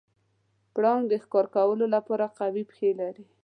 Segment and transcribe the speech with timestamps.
[0.73, 3.25] پړانګ د ښکار کولو لپاره قوي پښې لري.